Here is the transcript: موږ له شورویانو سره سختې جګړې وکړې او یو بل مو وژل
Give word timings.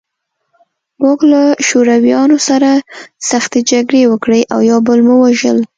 موږ 1.03 1.19
له 1.31 1.41
شورویانو 1.67 2.37
سره 2.47 2.69
سختې 3.29 3.59
جګړې 3.71 4.01
وکړې 4.07 4.41
او 4.53 4.59
یو 4.71 4.79
بل 4.87 4.99
مو 5.07 5.15
وژل 5.23 5.57